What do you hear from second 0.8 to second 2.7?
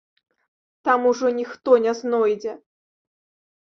Там ужо ніхто не знойдзе.